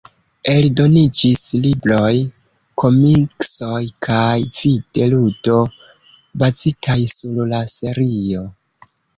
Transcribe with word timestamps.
Eldoniĝis 0.51 1.51
libroj, 1.65 2.13
komiksoj, 2.83 3.83
kaj 4.07 4.33
vide-ludo 4.61 5.61
bazitaj 6.45 6.99
sur 7.17 7.47
la 7.55 7.65
serio. 7.77 8.47